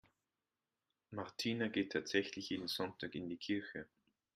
Martina 1.11 1.67
geht 1.67 1.91
tatsächlich 1.91 2.49
jeden 2.49 2.67
Sonntag 2.67 3.13
in 3.13 3.29
die 3.29 3.37
Kirche. 3.37 3.87